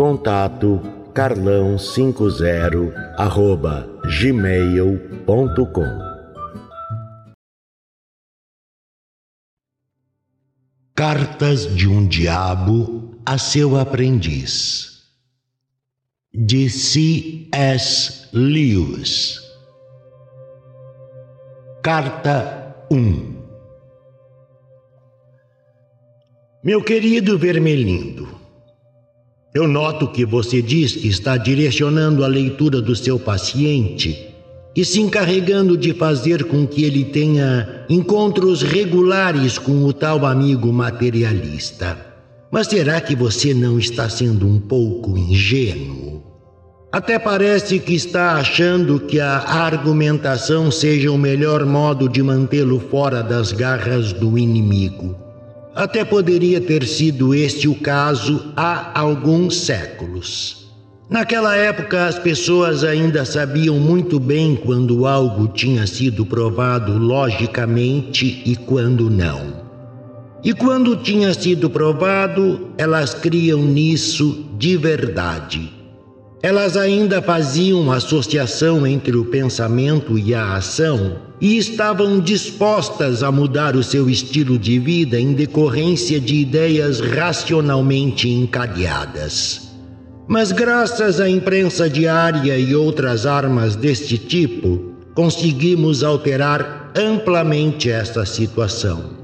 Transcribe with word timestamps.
Contato 0.00 0.80
carlão50 1.12 2.90
arroba 3.18 3.86
gmail.com 4.18 5.84
Cartas 10.96 11.66
de 11.76 11.86
um 11.86 12.06
Diabo 12.06 13.14
a 13.26 13.36
seu 13.36 13.78
aprendiz 13.78 15.02
de 16.32 16.70
C.S. 16.70 18.26
Lewis 18.32 19.38
Carta 21.82 22.74
1 22.90 23.36
Meu 26.64 26.82
querido 26.82 27.38
Vermelindo, 27.38 28.39
eu 29.52 29.66
noto 29.66 30.06
que 30.06 30.24
você 30.24 30.62
diz 30.62 30.94
que 30.94 31.08
está 31.08 31.36
direcionando 31.36 32.24
a 32.24 32.28
leitura 32.28 32.80
do 32.80 32.94
seu 32.94 33.18
paciente 33.18 34.28
e 34.76 34.84
se 34.84 35.00
encarregando 35.00 35.76
de 35.76 35.92
fazer 35.92 36.44
com 36.44 36.64
que 36.64 36.84
ele 36.84 37.04
tenha 37.04 37.84
encontros 37.88 38.62
regulares 38.62 39.58
com 39.58 39.84
o 39.84 39.92
tal 39.92 40.24
amigo 40.24 40.72
materialista. 40.72 41.98
Mas 42.50 42.68
será 42.68 43.00
que 43.00 43.16
você 43.16 43.52
não 43.52 43.78
está 43.78 44.08
sendo 44.08 44.46
um 44.46 44.60
pouco 44.60 45.18
ingênuo? 45.18 46.22
Até 46.92 47.18
parece 47.18 47.78
que 47.78 47.94
está 47.94 48.34
achando 48.34 49.00
que 49.00 49.20
a 49.20 49.38
argumentação 49.38 50.70
seja 50.70 51.10
o 51.10 51.18
melhor 51.18 51.64
modo 51.64 52.08
de 52.08 52.22
mantê-lo 52.22 52.80
fora 52.80 53.22
das 53.22 53.52
garras 53.52 54.12
do 54.12 54.38
inimigo. 54.38 55.29
Até 55.74 56.04
poderia 56.04 56.60
ter 56.60 56.84
sido 56.84 57.32
este 57.32 57.68
o 57.68 57.74
caso 57.76 58.52
há 58.56 58.98
alguns 58.98 59.56
séculos. 59.56 60.68
Naquela 61.08 61.56
época, 61.56 62.06
as 62.06 62.18
pessoas 62.18 62.82
ainda 62.84 63.24
sabiam 63.24 63.78
muito 63.78 64.18
bem 64.18 64.56
quando 64.56 65.06
algo 65.06 65.48
tinha 65.48 65.86
sido 65.86 66.26
provado 66.26 66.98
logicamente 66.98 68.42
e 68.44 68.56
quando 68.56 69.08
não. 69.08 69.60
E 70.42 70.52
quando 70.52 70.96
tinha 70.96 71.34
sido 71.34 71.68
provado, 71.68 72.68
elas 72.78 73.14
criam 73.14 73.60
nisso 73.60 74.46
de 74.58 74.76
verdade. 74.76 75.72
Elas 76.42 76.76
ainda 76.76 77.20
faziam 77.20 77.92
associação 77.92 78.86
entre 78.86 79.16
o 79.16 79.26
pensamento 79.26 80.18
e 80.18 80.34
a 80.34 80.54
ação 80.54 81.29
e 81.40 81.56
estavam 81.56 82.20
dispostas 82.20 83.22
a 83.22 83.32
mudar 83.32 83.74
o 83.74 83.82
seu 83.82 84.10
estilo 84.10 84.58
de 84.58 84.78
vida 84.78 85.18
em 85.18 85.32
decorrência 85.32 86.20
de 86.20 86.36
ideias 86.36 87.00
racionalmente 87.00 88.28
encadeadas. 88.28 89.70
Mas, 90.28 90.52
graças 90.52 91.18
à 91.18 91.28
imprensa 91.28 91.88
diária 91.88 92.56
e 92.58 92.74
outras 92.74 93.26
armas 93.26 93.74
deste 93.74 94.18
tipo, 94.18 94.92
conseguimos 95.14 96.04
alterar 96.04 96.92
amplamente 96.94 97.90
esta 97.90 98.24
situação. 98.26 99.18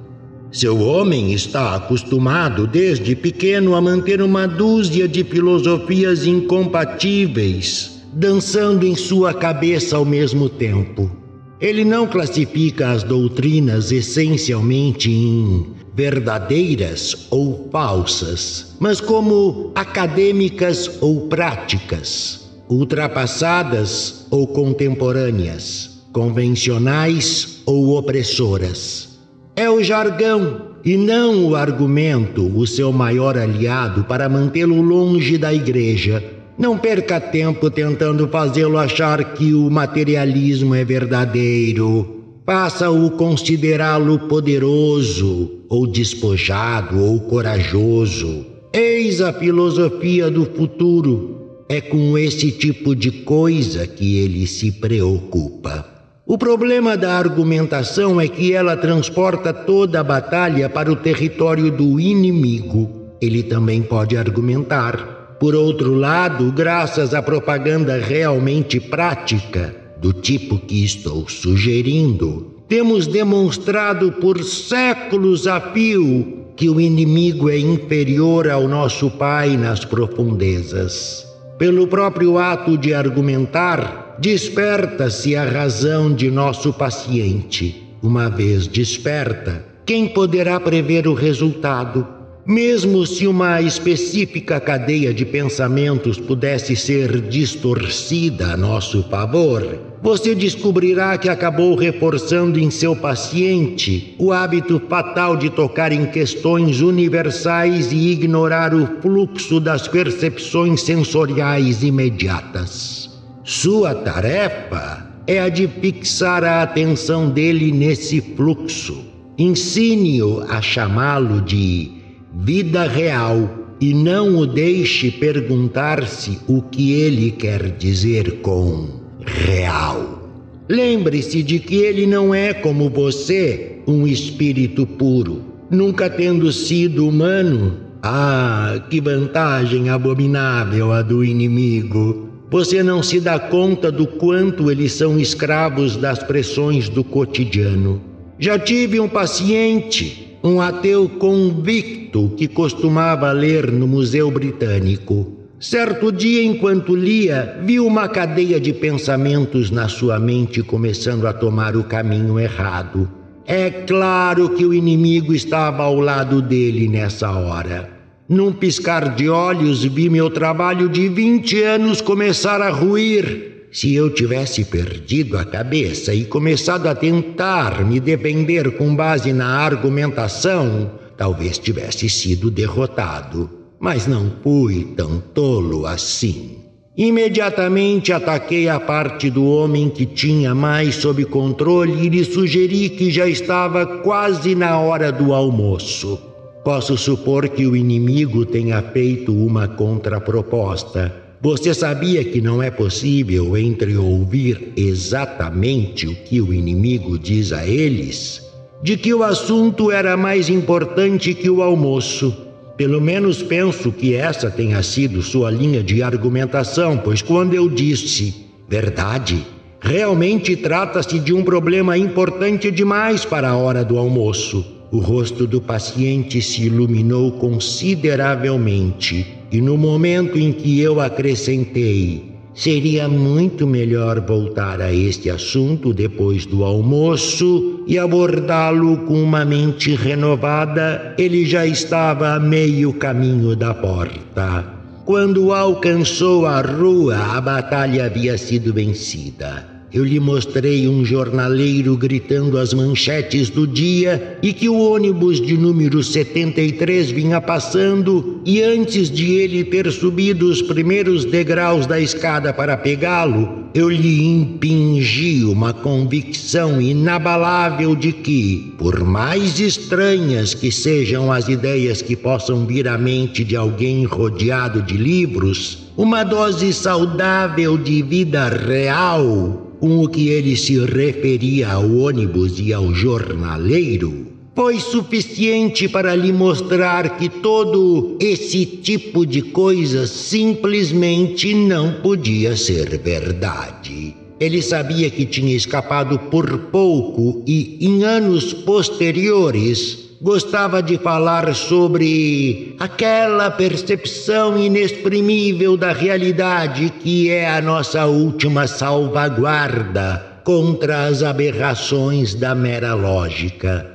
Seu 0.50 0.80
homem 0.80 1.32
está 1.32 1.74
acostumado 1.74 2.66
desde 2.66 3.14
pequeno 3.14 3.74
a 3.74 3.80
manter 3.80 4.22
uma 4.22 4.48
dúzia 4.48 5.06
de 5.06 5.22
filosofias 5.22 6.26
incompatíveis, 6.26 8.02
dançando 8.12 8.86
em 8.86 8.94
sua 8.94 9.34
cabeça 9.34 9.96
ao 9.96 10.04
mesmo 10.04 10.48
tempo. 10.48 11.25
Ele 11.58 11.86
não 11.86 12.06
classifica 12.06 12.90
as 12.90 13.02
doutrinas 13.02 13.90
essencialmente 13.90 15.10
em 15.10 15.66
verdadeiras 15.94 17.26
ou 17.30 17.70
falsas, 17.72 18.76
mas 18.78 19.00
como 19.00 19.72
acadêmicas 19.74 20.98
ou 21.00 21.28
práticas, 21.28 22.46
ultrapassadas 22.68 24.26
ou 24.30 24.46
contemporâneas, 24.46 26.02
convencionais 26.12 27.62
ou 27.64 27.96
opressoras. 27.96 29.18
É 29.56 29.70
o 29.70 29.82
jargão 29.82 30.72
e 30.84 30.98
não 30.98 31.46
o 31.46 31.56
argumento 31.56 32.46
o 32.54 32.66
seu 32.66 32.92
maior 32.92 33.38
aliado 33.38 34.04
para 34.04 34.28
mantê-lo 34.28 34.82
longe 34.82 35.38
da 35.38 35.54
igreja. 35.54 36.22
Não 36.58 36.78
perca 36.78 37.20
tempo 37.20 37.70
tentando 37.70 38.26
fazê-lo 38.28 38.78
achar 38.78 39.34
que 39.34 39.52
o 39.52 39.70
materialismo 39.70 40.74
é 40.74 40.84
verdadeiro. 40.84 42.14
Faça-o 42.46 43.10
considerá-lo 43.10 44.20
poderoso, 44.20 45.50
ou 45.68 45.86
despojado, 45.86 46.98
ou 46.98 47.20
corajoso. 47.20 48.46
Eis 48.72 49.20
a 49.20 49.32
filosofia 49.32 50.30
do 50.30 50.46
futuro. 50.46 51.64
É 51.68 51.80
com 51.80 52.16
esse 52.16 52.52
tipo 52.52 52.94
de 52.94 53.10
coisa 53.10 53.86
que 53.86 54.18
ele 54.18 54.46
se 54.46 54.70
preocupa. 54.70 55.84
O 56.24 56.38
problema 56.38 56.96
da 56.96 57.18
argumentação 57.18 58.20
é 58.20 58.28
que 58.28 58.52
ela 58.52 58.76
transporta 58.76 59.52
toda 59.52 60.00
a 60.00 60.04
batalha 60.04 60.68
para 60.68 60.90
o 60.90 60.96
território 60.96 61.70
do 61.70 62.00
inimigo. 62.00 62.90
Ele 63.20 63.42
também 63.42 63.82
pode 63.82 64.16
argumentar. 64.16 65.15
Por 65.38 65.54
outro 65.54 65.94
lado, 65.94 66.50
graças 66.50 67.12
à 67.12 67.22
propaganda 67.22 67.98
realmente 67.98 68.80
prática, 68.80 69.74
do 69.98 70.12
tipo 70.12 70.58
que 70.58 70.84
estou 70.84 71.28
sugerindo, 71.28 72.54
temos 72.68 73.06
demonstrado 73.06 74.12
por 74.12 74.42
séculos 74.42 75.46
a 75.46 75.60
fio 75.60 76.46
que 76.56 76.70
o 76.70 76.80
inimigo 76.80 77.50
é 77.50 77.58
inferior 77.58 78.48
ao 78.50 78.66
nosso 78.66 79.10
Pai 79.10 79.56
nas 79.56 79.84
profundezas. 79.84 81.26
Pelo 81.58 81.86
próprio 81.86 82.38
ato 82.38 82.76
de 82.76 82.94
argumentar, 82.94 84.16
desperta-se 84.18 85.36
a 85.36 85.44
razão 85.44 86.12
de 86.12 86.30
nosso 86.30 86.72
paciente. 86.72 87.94
Uma 88.02 88.28
vez 88.28 88.66
desperta, 88.66 89.64
quem 89.84 90.08
poderá 90.08 90.58
prever 90.58 91.06
o 91.06 91.14
resultado? 91.14 92.15
Mesmo 92.46 93.04
se 93.04 93.26
uma 93.26 93.60
específica 93.60 94.60
cadeia 94.60 95.12
de 95.12 95.24
pensamentos 95.24 96.16
pudesse 96.16 96.76
ser 96.76 97.22
distorcida 97.22 98.52
a 98.52 98.56
nosso 98.56 99.02
favor, 99.10 99.80
você 100.00 100.32
descobrirá 100.32 101.18
que 101.18 101.28
acabou 101.28 101.74
reforçando 101.74 102.56
em 102.60 102.70
seu 102.70 102.94
paciente 102.94 104.14
o 104.16 104.32
hábito 104.32 104.80
fatal 104.88 105.36
de 105.36 105.50
tocar 105.50 105.90
em 105.90 106.06
questões 106.06 106.80
universais 106.80 107.90
e 107.90 108.12
ignorar 108.12 108.72
o 108.72 109.02
fluxo 109.02 109.58
das 109.58 109.88
percepções 109.88 110.82
sensoriais 110.82 111.82
imediatas. 111.82 113.10
Sua 113.42 113.92
tarefa 113.92 115.04
é 115.26 115.40
a 115.40 115.48
de 115.48 115.66
fixar 115.66 116.44
a 116.44 116.62
atenção 116.62 117.28
dele 117.28 117.72
nesse 117.72 118.20
fluxo. 118.20 119.04
Ensine-o 119.36 120.44
a 120.48 120.62
chamá-lo 120.62 121.40
de 121.40 121.95
vida 122.38 122.86
real 122.86 123.48
e 123.80 123.94
não 123.94 124.36
o 124.36 124.46
deixe 124.46 125.10
perguntar-se 125.10 126.38
o 126.46 126.60
que 126.60 126.92
ele 126.92 127.30
quer 127.30 127.70
dizer 127.70 128.40
com 128.40 128.88
real. 129.24 130.28
Lembre-se 130.68 131.42
de 131.42 131.58
que 131.58 131.76
ele 131.76 132.06
não 132.06 132.34
é 132.34 132.52
como 132.52 132.90
você, 132.90 133.78
um 133.86 134.06
espírito 134.06 134.86
puro, 134.86 135.42
nunca 135.70 136.10
tendo 136.10 136.52
sido 136.52 137.08
humano. 137.08 137.78
Ah, 138.02 138.84
que 138.90 139.00
vantagem 139.00 139.88
abominável 139.88 140.92
a 140.92 141.02
do 141.02 141.24
inimigo! 141.24 142.28
Você 142.50 142.82
não 142.82 143.02
se 143.02 143.18
dá 143.18 143.38
conta 143.38 143.90
do 143.90 144.06
quanto 144.06 144.70
eles 144.70 144.92
são 144.92 145.18
escravos 145.18 145.96
das 145.96 146.22
pressões 146.22 146.88
do 146.88 147.02
cotidiano. 147.02 148.00
Já 148.38 148.58
tive 148.58 149.00
um 149.00 149.08
paciente, 149.08 150.25
um 150.46 150.60
ateu 150.60 151.08
convicto 151.08 152.32
que 152.36 152.46
costumava 152.46 153.32
ler 153.32 153.70
no 153.72 153.86
Museu 153.86 154.30
Britânico. 154.30 155.32
Certo 155.58 156.12
dia, 156.12 156.42
enquanto 156.44 156.94
lia, 156.94 157.58
viu 157.64 157.86
uma 157.86 158.08
cadeia 158.08 158.60
de 158.60 158.72
pensamentos 158.72 159.70
na 159.70 159.88
sua 159.88 160.18
mente 160.18 160.62
começando 160.62 161.26
a 161.26 161.32
tomar 161.32 161.76
o 161.76 161.82
caminho 161.82 162.38
errado. 162.38 163.10
É 163.44 163.70
claro 163.70 164.50
que 164.50 164.64
o 164.64 164.72
inimigo 164.72 165.34
estava 165.34 165.82
ao 165.82 165.98
lado 165.98 166.40
dele 166.40 166.86
nessa 166.86 167.30
hora. 167.30 167.90
Num 168.28 168.52
piscar 168.52 169.14
de 169.14 169.28
olhos, 169.28 169.84
vi 169.84 170.08
meu 170.08 170.30
trabalho 170.30 170.88
de 170.88 171.08
20 171.08 171.62
anos 171.62 172.00
começar 172.00 172.60
a 172.60 172.70
ruir. 172.70 173.55
Se 173.76 173.94
eu 173.94 174.08
tivesse 174.08 174.64
perdido 174.64 175.36
a 175.36 175.44
cabeça 175.44 176.14
e 176.14 176.24
começado 176.24 176.86
a 176.86 176.94
tentar 176.94 177.84
me 177.84 178.00
defender 178.00 178.74
com 178.78 178.96
base 178.96 179.34
na 179.34 179.48
argumentação, 179.48 180.92
talvez 181.14 181.58
tivesse 181.58 182.08
sido 182.08 182.50
derrotado. 182.50 183.50
Mas 183.78 184.06
não 184.06 184.32
fui 184.42 184.94
tão 184.96 185.20
tolo 185.20 185.84
assim. 185.84 186.56
Imediatamente 186.96 188.14
ataquei 188.14 188.66
a 188.66 188.80
parte 188.80 189.28
do 189.28 189.44
homem 189.44 189.90
que 189.90 190.06
tinha 190.06 190.54
mais 190.54 190.94
sob 190.94 191.26
controle 191.26 192.06
e 192.06 192.08
lhe 192.08 192.24
sugeri 192.24 192.88
que 192.88 193.10
já 193.10 193.28
estava 193.28 193.84
quase 193.84 194.54
na 194.54 194.80
hora 194.80 195.12
do 195.12 195.34
almoço. 195.34 196.18
Posso 196.64 196.96
supor 196.96 197.46
que 197.50 197.66
o 197.66 197.76
inimigo 197.76 198.46
tenha 198.46 198.80
feito 198.80 199.34
uma 199.34 199.68
contraproposta. 199.68 201.25
Você 201.40 201.74
sabia 201.74 202.24
que 202.24 202.40
não 202.40 202.62
é 202.62 202.70
possível 202.70 203.56
entre 203.56 203.96
ouvir 203.96 204.72
exatamente 204.76 206.06
o 206.06 206.14
que 206.14 206.40
o 206.40 206.52
inimigo 206.52 207.18
diz 207.18 207.52
a 207.52 207.66
eles? 207.66 208.42
De 208.82 208.96
que 208.96 209.12
o 209.12 209.22
assunto 209.22 209.92
era 209.92 210.16
mais 210.16 210.48
importante 210.48 211.34
que 211.34 211.50
o 211.50 211.62
almoço. 211.62 212.34
Pelo 212.76 213.00
menos 213.00 213.42
penso 213.42 213.92
que 213.92 214.14
essa 214.14 214.50
tenha 214.50 214.82
sido 214.82 215.22
sua 215.22 215.50
linha 215.50 215.82
de 215.82 216.02
argumentação, 216.02 216.96
pois 216.96 217.20
quando 217.20 217.54
eu 217.54 217.68
disse 217.68 218.46
verdade, 218.68 219.46
realmente 219.80 220.56
trata-se 220.56 221.18
de 221.18 221.32
um 221.32 221.44
problema 221.44 221.98
importante 221.98 222.70
demais 222.70 223.24
para 223.24 223.50
a 223.50 223.56
hora 223.56 223.84
do 223.84 223.98
almoço. 223.98 224.64
O 224.90 224.98
rosto 224.98 225.46
do 225.46 225.60
paciente 225.60 226.40
se 226.40 226.62
iluminou 226.62 227.32
consideravelmente, 227.32 229.35
e 229.50 229.60
no 229.60 229.76
momento 229.76 230.38
em 230.38 230.52
que 230.52 230.80
eu 230.80 231.00
acrescentei, 231.00 232.32
seria 232.54 233.08
muito 233.08 233.66
melhor 233.66 234.20
voltar 234.20 234.80
a 234.80 234.92
este 234.92 235.28
assunto 235.30 235.92
depois 235.92 236.46
do 236.46 236.64
almoço 236.64 237.84
e 237.86 237.98
abordá-lo 237.98 238.98
com 239.06 239.22
uma 239.22 239.44
mente 239.44 239.94
renovada, 239.94 241.14
ele 241.18 241.44
já 241.44 241.66
estava 241.66 242.34
a 242.34 242.40
meio 242.40 242.92
caminho 242.94 243.54
da 243.54 243.74
porta. 243.74 244.64
Quando 245.04 245.52
alcançou 245.52 246.46
a 246.46 246.60
rua, 246.60 247.16
a 247.16 247.40
batalha 247.40 248.06
havia 248.06 248.36
sido 248.36 248.72
vencida 248.72 249.75
eu 249.92 250.04
lhe 250.04 250.18
mostrei 250.18 250.88
um 250.88 251.04
jornaleiro 251.04 251.96
gritando 251.96 252.58
as 252.58 252.74
manchetes 252.74 253.48
do 253.48 253.66
dia 253.66 254.38
e 254.42 254.52
que 254.52 254.68
o 254.68 254.78
ônibus 254.78 255.40
de 255.40 255.56
número 255.56 256.02
73 256.02 257.10
vinha 257.10 257.40
passando, 257.40 258.40
e 258.44 258.62
antes 258.62 259.10
de 259.10 259.32
ele 259.34 259.64
ter 259.64 259.90
subido 259.92 260.50
os 260.50 260.60
primeiros 260.60 261.24
degraus 261.24 261.86
da 261.86 262.00
escada 262.00 262.52
para 262.52 262.76
pegá-lo, 262.76 263.66
eu 263.74 263.88
lhe 263.88 264.24
impingi 264.24 265.44
uma 265.44 265.72
convicção 265.72 266.80
inabalável 266.80 267.94
de 267.94 268.10
que, 268.10 268.74
por 268.78 269.04
mais 269.04 269.60
estranhas 269.60 270.52
que 270.52 270.72
sejam 270.72 271.30
as 271.30 271.48
ideias 271.48 272.02
que 272.02 272.16
possam 272.16 272.66
vir 272.66 272.88
à 272.88 272.98
mente 272.98 273.44
de 273.44 273.54
alguém 273.54 274.04
rodeado 274.04 274.82
de 274.82 274.96
livros, 274.96 275.85
uma 275.96 276.22
dose 276.22 276.72
saudável 276.74 277.78
de 277.78 278.02
vida 278.02 278.48
real 278.48 279.74
com 279.80 279.98
o 280.02 280.08
que 280.08 280.28
ele 280.28 280.56
se 280.56 280.78
referia 280.84 281.72
ao 281.72 281.90
ônibus 281.90 282.58
e 282.58 282.72
ao 282.72 282.92
jornaleiro, 282.94 284.26
foi 284.54 284.80
suficiente 284.80 285.88
para 285.88 286.14
lhe 286.14 286.32
mostrar 286.32 287.18
que 287.18 287.28
todo 287.28 288.16
esse 288.20 288.64
tipo 288.64 289.26
de 289.26 289.42
coisa 289.42 290.06
simplesmente 290.06 291.54
não 291.54 292.00
podia 292.00 292.56
ser 292.56 292.98
verdade. 292.98 294.14
Ele 294.38 294.60
sabia 294.60 295.10
que 295.10 295.24
tinha 295.24 295.54
escapado 295.54 296.18
por 296.18 296.58
pouco 296.70 297.42
e, 297.46 297.78
em 297.80 298.04
anos 298.04 298.52
posteriores, 298.52 300.05
gostava 300.20 300.82
de 300.82 300.98
falar 300.98 301.54
sobre 301.54 302.74
aquela 302.78 303.50
percepção 303.50 304.56
inexprimível 304.56 305.76
da 305.76 305.92
realidade 305.92 306.90
que 306.90 307.30
é 307.30 307.50
a 307.50 307.60
nossa 307.60 308.06
última 308.06 308.66
salvaguarda 308.66 310.40
contra 310.44 311.06
as 311.06 311.22
aberrações 311.22 312.34
da 312.34 312.54
mera 312.54 312.94
lógica. 312.94 313.86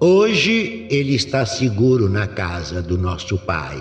Hoje 0.00 0.86
ele 0.90 1.14
está 1.14 1.46
seguro 1.46 2.08
na 2.08 2.26
casa 2.26 2.82
do 2.82 2.98
nosso 2.98 3.38
Pai. 3.38 3.78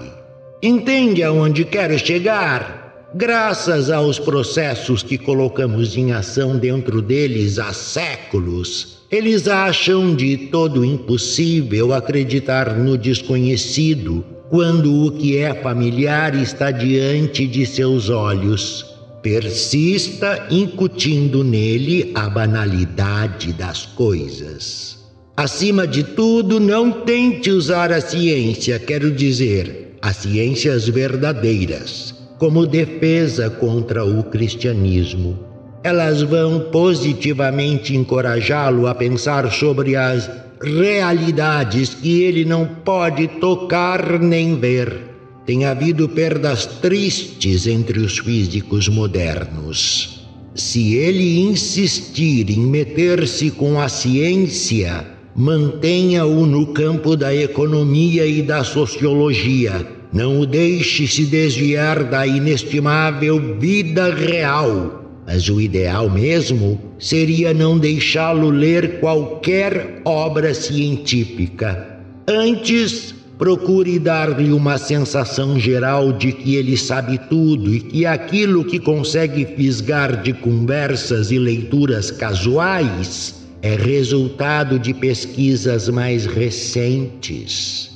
Entende 0.62 1.24
aonde 1.24 1.64
quero 1.64 1.98
chegar? 1.98 2.79
Graças 3.16 3.90
aos 3.90 4.20
processos 4.20 5.02
que 5.02 5.18
colocamos 5.18 5.98
em 5.98 6.12
ação 6.12 6.56
dentro 6.58 7.02
deles 7.02 7.58
há 7.58 7.74
séculos, 7.74 9.00
eles 9.10 9.48
acham 9.48 10.16
de 10.16 10.38
todo 10.52 10.86
impossível 10.86 11.92
acreditar 11.92 12.78
no 12.78 12.96
desconhecido 12.96 14.24
quando 14.48 15.06
o 15.06 15.12
que 15.12 15.38
é 15.38 15.56
familiar 15.56 16.36
está 16.36 16.70
diante 16.70 17.48
de 17.48 17.66
seus 17.66 18.10
olhos. 18.10 18.86
Persista 19.24 20.46
incutindo 20.52 21.44
nele 21.44 22.12
a 22.14 22.30
banalidade 22.30 23.54
das 23.54 23.88
coisas. 23.88 25.00
Acima 25.36 25.88
de 25.88 26.04
tudo, 26.04 26.60
não 26.60 26.92
tente 26.92 27.50
usar 27.50 27.92
a 27.92 28.02
ciência, 28.02 28.78
quero 28.78 29.12
dizer, 29.12 29.96
as 30.02 30.18
ciências 30.18 30.88
verdadeiras, 30.88 32.14
como 32.40 32.66
defesa 32.66 33.50
contra 33.50 34.04
o 34.04 34.24
cristianismo 34.24 35.50
elas 35.84 36.22
vão 36.22 36.60
positivamente 36.72 37.96
encorajá-lo 37.96 38.88
a 38.88 38.96
pensar 38.96 39.52
sobre 39.52 39.96
as 39.96 40.30
realidades 40.62 41.94
que 41.94 42.22
ele 42.22 42.44
não 42.44 42.66
pode 42.66 43.28
tocar 43.28 44.20
nem 44.20 44.60
ver. 44.60 45.08
Tem 45.46 45.66
havido 45.66 46.08
perdas 46.10 46.66
tristes 46.66 47.66
entre 47.66 48.00
os 48.00 48.20
físicos 48.20 48.88
modernos. 48.88 50.28
Se 50.54 50.96
ele 50.96 51.40
insistir 51.40 52.50
em 52.50 52.60
meter-se 52.60 53.50
com 53.50 53.80
a 53.80 53.88
ciência, 53.88 55.06
mantenha-o 55.36 56.46
no 56.46 56.68
campo 56.68 57.16
da 57.16 57.34
economia 57.34 58.26
e 58.26 58.42
da 58.42 58.64
sociologia. 58.64 59.99
Não 60.12 60.40
o 60.40 60.46
deixe 60.46 61.08
se 61.08 61.26
desviar 61.26 62.04
da 62.04 62.26
inestimável 62.26 63.58
vida 63.60 64.14
real 64.14 65.00
mas 65.32 65.48
o 65.48 65.62
ideal 65.62 66.10
mesmo 66.10 66.82
seria 66.98 67.54
não 67.54 67.78
deixá-lo 67.78 68.50
ler 68.50 69.00
qualquer 69.00 70.02
obra 70.04 70.56
científica. 70.56 72.00
Antes, 72.28 73.14
procure 73.38 74.00
dar-lhe 74.00 74.52
uma 74.52 74.80
sensação 74.80 75.60
geral 75.60 76.12
de 76.14 76.32
que 76.32 76.56
ele 76.56 76.76
sabe 76.76 77.20
tudo 77.30 77.76
e 77.76 77.80
que 77.80 78.08
aquilo 78.08 78.66
que 78.66 78.80
consegue 78.80 79.46
fisgar 79.56 80.20
de 80.24 80.34
conversas 80.34 81.30
e 81.30 81.38
leituras 81.38 82.10
casuais 82.10 83.36
é 83.62 83.76
resultado 83.76 84.80
de 84.80 84.96
pesquisas 84.96 85.88
mais 85.90 86.26
recentes. 86.26 87.89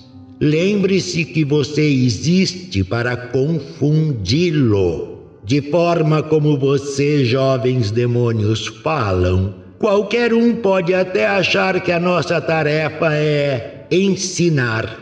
Lembre-se 0.46 1.24
que 1.24 1.46
você 1.46 1.82
existe 1.82 2.84
para 2.84 3.16
confundi-lo. 3.16 5.20
De 5.42 5.62
forma 5.62 6.22
como 6.22 6.60
você, 6.60 7.24
jovens 7.24 7.92
demônios, 7.92 8.68
falam, 8.68 9.56
qualquer 9.80 10.34
um 10.34 10.58
pode 10.58 10.94
até 10.94 11.26
achar 11.26 11.80
que 11.80 11.94
a 11.94 12.00
nossa 12.00 12.42
tarefa 12.42 13.16
é 13.16 13.88
ensinar. 13.90 15.00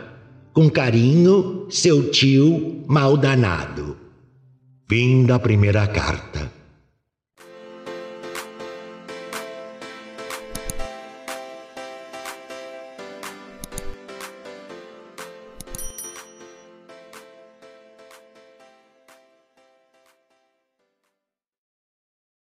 Com 0.54 0.70
carinho, 0.70 1.66
seu 1.72 2.12
tio 2.12 2.84
maldanado. 2.88 3.98
Fim 4.88 5.26
da 5.26 5.40
primeira 5.40 5.88
carta. 5.88 6.52